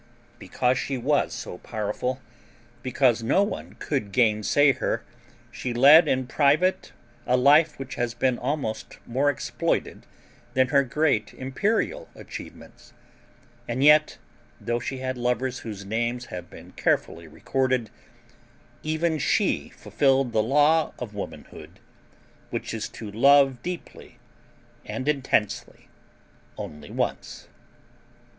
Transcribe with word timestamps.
Because 0.39 0.79
she 0.79 0.97
was 0.97 1.31
so 1.31 1.59
powerful, 1.59 2.21
because 2.81 3.21
no 3.21 3.43
one 3.43 3.73
could 3.73 4.11
gainsay 4.11 4.71
her, 4.71 5.03
she 5.51 5.75
led 5.75 6.07
in 6.07 6.25
private 6.25 6.91
a 7.27 7.37
life 7.37 7.77
which 7.77 7.93
has 8.01 8.15
been 8.15 8.39
almost 8.39 8.97
more 9.05 9.29
exploited 9.29 10.07
than 10.55 10.69
her 10.69 10.81
great 10.81 11.35
imperial 11.35 12.09
achievements. 12.15 12.93
And 13.67 13.83
yet, 13.83 14.17
though 14.59 14.79
she 14.79 14.97
had 14.97 15.19
lovers 15.19 15.59
whose 15.59 15.85
names 15.85 16.25
have 16.33 16.49
been 16.49 16.71
carefully 16.71 17.27
recorded, 17.27 17.91
even 18.81 19.19
she 19.19 19.69
fulfilled 19.69 20.33
the 20.33 20.41
law 20.41 20.93
of 20.97 21.13
womanhood 21.13 21.79
which 22.49 22.73
is 22.73 22.89
to 22.89 23.11
love 23.11 23.61
deeply 23.61 24.17
and 24.83 25.07
intensely 25.07 25.89
only 26.57 26.89
once. 26.89 27.47